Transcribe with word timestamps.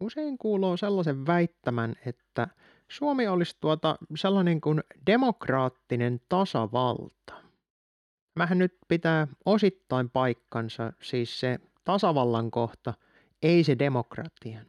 Usein 0.00 0.38
kuuluu 0.38 0.76
sellaisen 0.76 1.26
väittämän, 1.26 1.94
että 2.06 2.48
Suomi 2.88 3.28
olisi 3.28 3.56
tuota 3.60 3.96
sellainen 4.16 4.60
kuin 4.60 4.80
demokraattinen 5.06 6.20
tasavalta. 6.28 7.34
Tämähän 8.34 8.58
nyt 8.58 8.78
pitää 8.88 9.28
osittain 9.44 10.10
paikkansa, 10.10 10.92
siis 11.02 11.40
se 11.40 11.58
tasavallan 11.84 12.50
kohta, 12.50 12.94
ei 13.42 13.64
se 13.64 13.78
demokratian. 13.78 14.66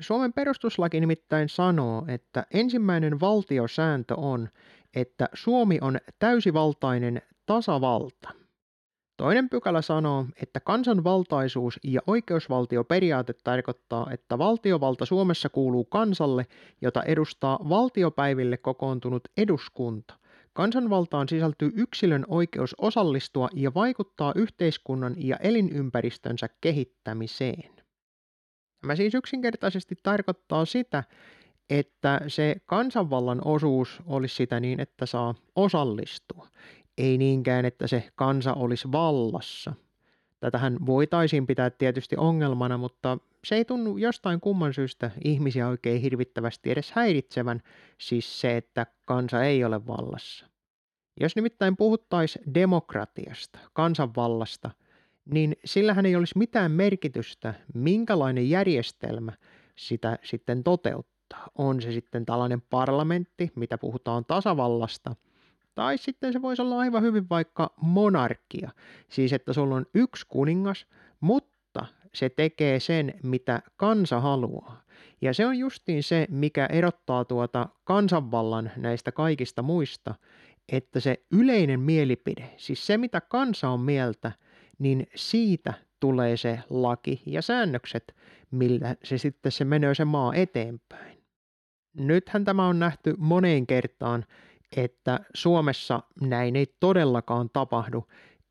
Suomen 0.00 0.32
perustuslaki 0.32 1.00
nimittäin 1.00 1.48
sanoo, 1.48 2.04
että 2.08 2.46
ensimmäinen 2.54 3.20
valtiosääntö 3.20 4.14
on, 4.16 4.48
että 4.94 5.28
Suomi 5.34 5.78
on 5.80 5.98
täysivaltainen 6.18 7.22
tasavalta. 7.46 8.28
Toinen 9.18 9.48
pykälä 9.48 9.82
sanoo, 9.82 10.26
että 10.42 10.60
kansanvaltaisuus 10.60 11.80
ja 11.84 12.00
oikeusvaltioperiaate 12.06 13.32
tarkoittaa, 13.44 14.10
että 14.12 14.38
valtiovalta 14.38 15.06
Suomessa 15.06 15.48
kuuluu 15.48 15.84
kansalle, 15.84 16.46
jota 16.80 17.02
edustaa 17.02 17.58
valtiopäiville 17.68 18.56
kokoontunut 18.56 19.28
eduskunta. 19.36 20.14
Kansanvaltaan 20.52 21.28
sisältyy 21.28 21.72
yksilön 21.74 22.24
oikeus 22.28 22.74
osallistua 22.78 23.48
ja 23.54 23.74
vaikuttaa 23.74 24.32
yhteiskunnan 24.36 25.14
ja 25.16 25.36
elinympäristönsä 25.36 26.48
kehittämiseen. 26.60 27.70
Tämä 28.80 28.96
siis 28.96 29.14
yksinkertaisesti 29.14 29.94
tarkoittaa 30.02 30.64
sitä, 30.64 31.04
että 31.70 32.20
se 32.28 32.56
kansanvallan 32.66 33.42
osuus 33.44 34.02
olisi 34.06 34.34
sitä 34.34 34.60
niin, 34.60 34.80
että 34.80 35.06
saa 35.06 35.34
osallistua. 35.56 36.48
Ei 36.98 37.18
niinkään, 37.18 37.64
että 37.64 37.86
se 37.86 38.08
kansa 38.14 38.54
olisi 38.54 38.92
vallassa. 38.92 39.72
Tätähän 40.40 40.86
voitaisiin 40.86 41.46
pitää 41.46 41.70
tietysti 41.70 42.16
ongelmana, 42.16 42.78
mutta 42.78 43.18
se 43.44 43.54
ei 43.54 43.64
tunnu 43.64 43.96
jostain 43.96 44.40
kumman 44.40 44.74
syystä 44.74 45.10
ihmisiä 45.24 45.68
oikein 45.68 46.00
hirvittävästi 46.00 46.70
edes 46.70 46.92
häiritsevän, 46.92 47.62
siis 47.98 48.40
se, 48.40 48.56
että 48.56 48.86
kansa 49.06 49.44
ei 49.44 49.64
ole 49.64 49.86
vallassa. 49.86 50.46
Jos 51.20 51.36
nimittäin 51.36 51.76
puhuttaisiin 51.76 52.54
demokratiasta, 52.54 53.58
kansanvallasta, 53.72 54.70
niin 55.24 55.56
sillähän 55.64 56.06
ei 56.06 56.16
olisi 56.16 56.38
mitään 56.38 56.72
merkitystä, 56.72 57.54
minkälainen 57.74 58.50
järjestelmä 58.50 59.32
sitä 59.76 60.18
sitten 60.24 60.64
toteuttaa. 60.64 61.48
On 61.58 61.82
se 61.82 61.92
sitten 61.92 62.26
tällainen 62.26 62.60
parlamentti, 62.60 63.52
mitä 63.56 63.78
puhutaan 63.78 64.24
tasavallasta– 64.24 65.16
tai 65.78 65.98
sitten 65.98 66.32
se 66.32 66.42
voisi 66.42 66.62
olla 66.62 66.78
aivan 66.78 67.02
hyvin 67.02 67.28
vaikka 67.30 67.74
monarkia, 67.80 68.70
siis 69.08 69.32
että 69.32 69.52
sulla 69.52 69.74
on 69.74 69.86
yksi 69.94 70.26
kuningas, 70.28 70.86
mutta 71.20 71.86
se 72.14 72.28
tekee 72.28 72.80
sen, 72.80 73.14
mitä 73.22 73.62
kansa 73.76 74.20
haluaa. 74.20 74.82
Ja 75.20 75.34
se 75.34 75.46
on 75.46 75.58
justiin 75.58 76.02
se, 76.02 76.26
mikä 76.30 76.66
erottaa 76.66 77.24
tuota 77.24 77.68
kansanvallan 77.84 78.70
näistä 78.76 79.12
kaikista 79.12 79.62
muista, 79.62 80.14
että 80.72 81.00
se 81.00 81.22
yleinen 81.32 81.80
mielipide, 81.80 82.50
siis 82.56 82.86
se 82.86 82.96
mitä 82.96 83.20
kansa 83.20 83.68
on 83.68 83.80
mieltä, 83.80 84.32
niin 84.78 85.06
siitä 85.14 85.74
tulee 86.00 86.36
se 86.36 86.60
laki 86.70 87.22
ja 87.26 87.42
säännökset, 87.42 88.14
millä 88.50 88.96
se 89.04 89.18
sitten 89.18 89.52
se 89.52 89.64
menee 89.64 89.94
se 89.94 90.04
maa 90.04 90.34
eteenpäin. 90.34 91.18
Nythän 91.94 92.44
tämä 92.44 92.66
on 92.66 92.78
nähty 92.78 93.14
moneen 93.18 93.66
kertaan 93.66 94.24
että 94.76 95.20
Suomessa 95.34 96.00
näin 96.20 96.56
ei 96.56 96.66
todellakaan 96.80 97.50
tapahdu, 97.52 98.04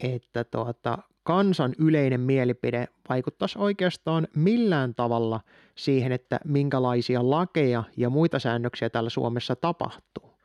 että 0.04 0.44
tuota, 0.44 0.98
kansan 1.24 1.76
yleinen 1.80 2.20
mielipide 2.22 2.88
vaikuttaisi 3.10 3.60
oikeastaan 3.60 4.28
millään 4.36 4.96
tavalla 4.96 5.40
siihen, 5.76 6.12
että 6.12 6.40
minkälaisia 6.46 7.30
lakeja 7.30 7.84
ja 7.98 8.10
muita 8.10 8.40
säännöksiä 8.40 8.90
täällä 8.90 9.10
Suomessa 9.10 9.56
tapahtuu. 9.56 10.38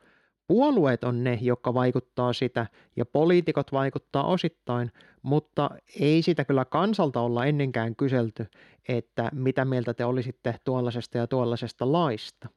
Puolueet 0.47 1.03
on 1.03 1.23
ne, 1.23 1.39
jotka 1.41 1.73
vaikuttaa 1.73 2.33
sitä 2.33 2.67
ja 2.95 3.05
poliitikot 3.05 3.71
vaikuttaa 3.71 4.23
osittain, 4.23 4.91
mutta 5.21 5.69
ei 5.99 6.21
sitä 6.21 6.45
kyllä 6.45 6.65
kansalta 6.65 7.21
olla 7.21 7.45
ennenkään 7.45 7.95
kyselty, 7.95 8.45
että 8.87 9.29
mitä 9.33 9.65
mieltä 9.65 9.93
te 9.93 10.05
olisitte 10.05 10.55
tuollaisesta 10.63 11.17
ja 11.17 11.27
tuollaisesta 11.27 11.91
laista. 11.91 12.49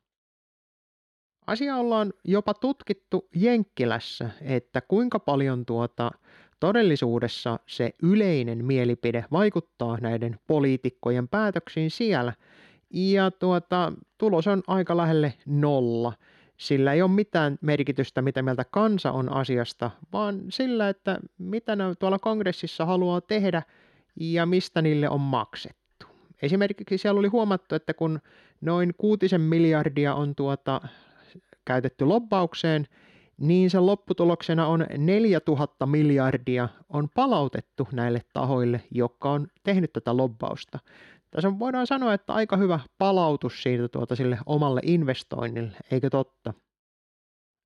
Asia 1.47 1.77
ollaan 1.77 2.13
jopa 2.25 2.55
tutkittu 2.55 3.29
Jenkkilässä, 3.35 4.31
että 4.41 4.81
kuinka 4.81 5.19
paljon 5.19 5.67
tuota 5.67 6.11
todellisuudessa 6.61 7.59
se 7.67 7.91
yleinen 8.03 8.65
mielipide 8.65 9.25
vaikuttaa 9.33 9.99
näiden 10.01 10.39
poliitikkojen 10.47 11.29
päätöksiin 11.29 11.91
siellä. 11.91 12.33
Ja 12.91 13.31
tuota, 13.31 13.93
tulos 14.19 14.47
on 14.47 14.63
aika 14.67 14.97
lähelle 14.97 15.35
nolla. 15.47 16.13
Sillä 16.57 16.93
ei 16.93 17.03
ole 17.03 17.11
mitään 17.11 17.59
merkitystä, 17.61 18.23
mitä 18.23 18.43
mieltä 18.43 18.65
kansa 18.71 19.13
on 19.13 19.33
asiasta, 19.33 19.91
vaan 20.13 20.43
sillä, 20.49 20.89
että 20.89 21.19
mitä 21.39 21.77
ne 21.77 21.85
tuolla 21.99 22.19
kongressissa 22.19 22.87
haluaa 22.87 23.21
tehdä 23.21 23.63
ja 24.21 24.47
mistä 24.47 24.83
niille 24.83 25.09
on 25.09 25.21
maksettu. 25.21 26.07
Esimerkiksi 26.43 26.99
siellä 26.99 27.19
oli 27.19 27.29
huomattu, 27.29 27.75
että 27.75 27.95
kun 27.95 28.21
noin 28.61 28.95
kuutisen 28.99 29.41
miljardia 29.41 30.15
on 30.15 30.35
tuota 30.35 30.81
käytetty 31.67 32.05
lobbaukseen, 32.05 32.87
niin 33.41 33.71
sen 33.71 33.87
lopputuloksena 33.87 34.67
on 34.67 34.87
4000 34.99 35.87
miljardia 35.87 36.69
on 36.89 37.09
palautettu 37.15 37.89
näille 37.93 38.21
tahoille, 38.33 38.83
jotka 38.91 39.31
on 39.31 39.47
tehnyt 39.63 39.93
tätä 39.93 40.17
lobbausta. 40.17 40.79
Tässä 41.31 41.59
voidaan 41.59 41.87
sanoa, 41.87 42.15
että 42.15 42.33
aika 42.33 42.57
hyvä 42.57 42.81
palautus 42.99 43.63
siitä 43.63 43.89
tuota 43.89 44.17
sille 44.17 44.39
omalle 44.47 44.81
investoinnille, 44.85 45.77
eikö 45.91 46.11
totta? 46.11 46.55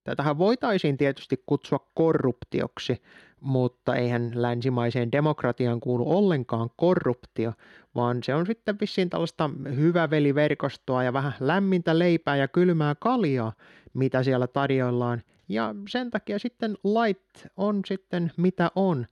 Tätähän 0.04 0.38
voitaisiin 0.38 0.96
tietysti 0.96 1.42
kutsua 1.46 1.90
korruptioksi, 1.94 3.02
mutta 3.40 3.94
eihän 3.94 4.30
länsimaiseen 4.34 5.12
demokratiaan 5.12 5.80
kuulu 5.80 6.16
ollenkaan 6.16 6.70
korruptio, 6.76 7.52
vaan 7.94 8.22
se 8.22 8.34
on 8.34 8.46
sitten 8.46 8.76
vissiin 8.80 9.10
tällaista 9.10 9.50
hyväveliverkostoa 9.76 11.04
ja 11.04 11.12
vähän 11.12 11.32
lämmintä 11.40 11.98
leipää 11.98 12.36
ja 12.36 12.48
kylmää 12.48 12.94
kaljaa, 12.94 13.52
mitä 13.94 14.22
siellä 14.22 14.46
tarjoillaan. 14.46 15.22
Ja 15.48 15.74
sen 15.88 16.10
takia 16.10 16.38
sitten 16.38 16.76
lait 16.84 17.46
on 17.56 17.80
sitten 17.86 18.32
mitä 18.36 18.70
on. 18.74 19.06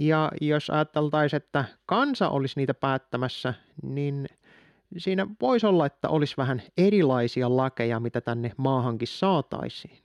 Ja 0.00 0.32
jos 0.40 0.70
ajateltaisiin, 0.70 1.36
että 1.36 1.64
kansa 1.86 2.28
olisi 2.28 2.54
niitä 2.56 2.74
päättämässä, 2.74 3.54
niin 3.82 4.26
siinä 4.96 5.26
voisi 5.40 5.66
olla, 5.66 5.86
että 5.86 6.08
olisi 6.08 6.34
vähän 6.36 6.62
erilaisia 6.76 7.56
lakeja, 7.56 8.00
mitä 8.00 8.20
tänne 8.20 8.52
maahankin 8.56 9.08
saataisiin. 9.08 9.98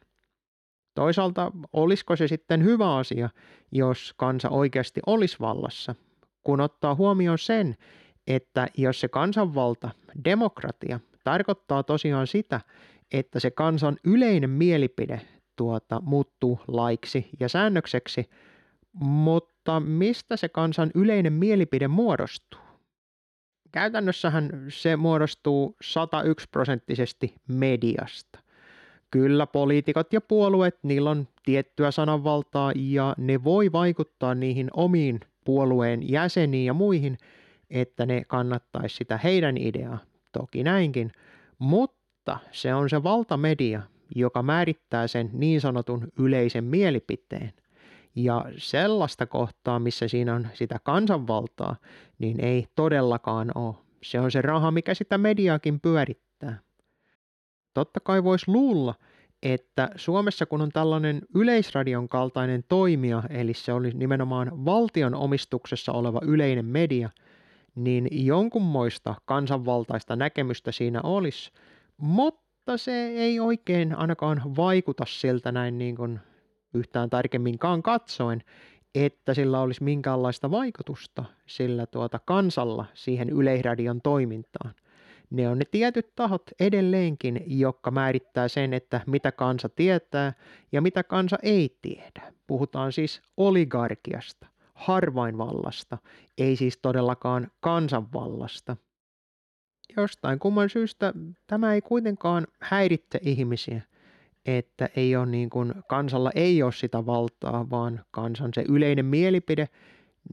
Toisaalta 0.95 1.51
olisiko 1.73 2.15
se 2.15 2.27
sitten 2.27 2.63
hyvä 2.63 2.95
asia, 2.95 3.29
jos 3.71 4.13
kansa 4.17 4.49
oikeasti 4.49 5.01
olisi 5.05 5.37
vallassa, 5.39 5.95
kun 6.43 6.61
ottaa 6.61 6.95
huomioon 6.95 7.39
sen, 7.39 7.75
että 8.27 8.67
jos 8.77 8.99
se 8.99 9.07
kansanvalta, 9.07 9.89
demokratia, 10.25 10.99
tarkoittaa 11.23 11.83
tosiaan 11.83 12.27
sitä, 12.27 12.61
että 13.13 13.39
se 13.39 13.51
kansan 13.51 13.97
yleinen 14.03 14.49
mielipide 14.49 15.21
tuota, 15.55 16.01
muuttuu 16.05 16.59
laiksi 16.67 17.29
ja 17.39 17.49
säännökseksi, 17.49 18.29
mutta 18.93 19.79
mistä 19.79 20.37
se 20.37 20.49
kansan 20.49 20.91
yleinen 20.95 21.33
mielipide 21.33 21.87
muodostuu? 21.87 22.59
Käytännössähän 23.71 24.49
se 24.69 24.95
muodostuu 24.95 25.75
101 25.81 26.47
prosenttisesti 26.51 27.35
mediasta. 27.47 28.39
Kyllä 29.11 29.47
poliitikot 29.47 30.13
ja 30.13 30.21
puolueet, 30.21 30.79
niillä 30.83 31.09
on 31.09 31.27
tiettyä 31.45 31.91
sananvaltaa 31.91 32.71
ja 32.75 33.15
ne 33.17 33.43
voi 33.43 33.71
vaikuttaa 33.71 34.35
niihin 34.35 34.67
omiin 34.73 35.19
puolueen 35.45 36.09
jäseniin 36.09 36.65
ja 36.65 36.73
muihin, 36.73 37.17
että 37.69 38.05
ne 38.05 38.23
kannattaisi 38.27 38.95
sitä 38.95 39.17
heidän 39.17 39.57
ideaa. 39.57 39.97
Toki 40.31 40.63
näinkin, 40.63 41.11
mutta 42.25 42.39
se 42.51 42.73
on 42.73 42.89
se 42.89 43.03
valtamedia, 43.03 43.81
joka 44.15 44.43
määrittää 44.43 45.07
sen 45.07 45.29
niin 45.33 45.61
sanotun 45.61 46.07
yleisen 46.19 46.63
mielipiteen. 46.63 47.53
Ja 48.15 48.45
sellaista 48.57 49.25
kohtaa, 49.25 49.79
missä 49.79 50.07
siinä 50.07 50.35
on 50.35 50.47
sitä 50.53 50.79
kansanvaltaa, 50.83 51.75
niin 52.19 52.39
ei 52.39 52.67
todellakaan 52.75 53.51
ole. 53.55 53.75
Se 54.03 54.19
on 54.19 54.31
se 54.31 54.41
raha, 54.41 54.71
mikä 54.71 54.93
sitä 54.93 55.17
mediaakin 55.17 55.79
pyörittää. 55.79 56.59
Totta 57.73 57.99
kai 57.99 58.23
voisi 58.23 58.51
luulla, 58.51 58.95
että 59.41 59.89
Suomessa 59.95 60.45
kun 60.45 60.61
on 60.61 60.71
tällainen 60.71 61.21
yleisradion 61.35 62.09
kaltainen 62.09 62.63
toimija, 62.69 63.23
eli 63.29 63.53
se 63.53 63.73
oli 63.73 63.91
nimenomaan 63.93 64.65
valtion 64.65 65.15
omistuksessa 65.15 65.91
oleva 65.91 66.19
yleinen 66.23 66.65
media, 66.65 67.09
niin 67.75 68.07
jonkunmoista 68.11 69.15
kansanvaltaista 69.25 70.15
näkemystä 70.15 70.71
siinä 70.71 71.01
olisi, 71.03 71.51
mutta 71.97 72.77
se 72.77 73.07
ei 73.07 73.39
oikein 73.39 73.95
ainakaan 73.95 74.41
vaikuta 74.57 75.03
siltä 75.07 75.51
näin 75.51 75.77
niin 75.77 75.95
kuin 75.95 76.19
yhtään 76.73 77.09
tarkemminkaan 77.09 77.83
katsoen, 77.83 78.43
että 78.95 79.33
sillä 79.33 79.61
olisi 79.61 79.83
minkäänlaista 79.83 80.51
vaikutusta 80.51 81.25
sillä 81.45 81.85
tuota 81.85 82.19
kansalla 82.19 82.85
siihen 82.93 83.29
yleisradion 83.29 84.01
toimintaan. 84.01 84.73
Ne 85.29 85.49
on 85.49 85.59
ne 85.59 85.65
tietyt 85.71 86.15
tahot 86.15 86.43
edelleenkin, 86.59 87.43
jotka 87.47 87.91
määrittää 87.91 88.47
sen, 88.47 88.73
että 88.73 89.01
mitä 89.07 89.31
kansa 89.31 89.69
tietää 89.69 90.33
ja 90.71 90.81
mitä 90.81 91.03
kansa 91.03 91.37
ei 91.43 91.77
tiedä. 91.81 92.33
Puhutaan 92.47 92.91
siis 92.91 93.21
oligarkiasta, 93.37 94.47
harvainvallasta, 94.73 95.97
ei 96.37 96.55
siis 96.55 96.77
todellakaan 96.77 97.51
kansanvallasta. 97.59 98.77
Jostain 99.97 100.39
kumman 100.39 100.69
syystä 100.69 101.13
tämä 101.47 101.73
ei 101.73 101.81
kuitenkaan 101.81 102.47
häiritse 102.59 103.19
ihmisiä, 103.21 103.81
että 104.45 104.89
ei 104.95 105.15
ole 105.15 105.25
niin 105.25 105.49
kuin, 105.49 105.73
kansalla 105.87 106.31
ei 106.35 106.63
ole 106.63 106.71
sitä 106.71 107.05
valtaa, 107.05 107.69
vaan 107.69 108.05
kansan 108.11 108.51
se 108.53 108.65
yleinen 108.69 109.05
mielipide 109.05 109.69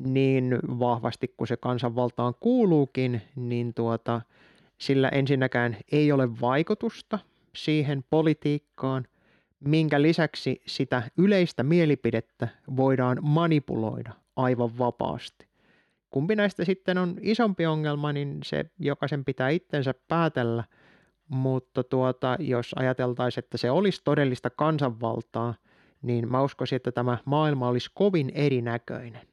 niin 0.05 0.58
vahvasti 0.62 1.35
kuin 1.37 1.49
se 1.49 1.56
kansanvaltaan 1.56 2.35
kuuluukin, 2.41 3.23
niin 3.37 3.75
tuota, 3.75 4.20
sillä 4.79 5.08
ensinnäkään 5.08 5.76
ei 5.93 6.12
ole 6.12 6.41
vaikutusta 6.41 7.19
siihen 7.56 8.05
politiikkaan, 8.11 9.06
minkä 9.61 10.02
lisäksi 10.02 10.62
sitä 10.67 11.02
yleistä 11.17 11.62
mielipidettä 11.62 12.49
voidaan 12.76 13.19
manipuloida 13.23 14.12
aivan 14.37 14.79
vapaasti. 14.79 15.50
Kumpi 16.11 16.37
näistä 16.37 16.65
sitten 16.65 16.99
on 16.99 17.17
isompi 17.21 17.67
ongelma, 17.67 18.12
niin 18.12 18.39
se 18.45 18.65
jokaisen 18.79 19.25
pitää 19.25 19.49
itsensä 19.49 19.95
päätellä, 20.09 20.65
mutta 21.29 21.85
tuota, 21.85 22.37
jos 22.39 22.73
ajateltaisiin, 22.77 23.45
että 23.45 23.59
se 23.59 23.71
olisi 23.71 24.01
todellista 24.05 24.51
kansanvaltaa, 24.51 25.55
niin 26.03 26.31
mä 26.31 26.43
uskoisin, 26.43 26.77
että 26.77 26.93
tämä 26.93 27.19
maailma 27.25 27.69
olisi 27.69 27.91
kovin 27.95 28.33
erinäköinen. 28.35 29.30